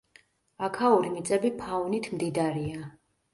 [0.67, 2.81] აქაური მიწები ფაუნით მდიდარია.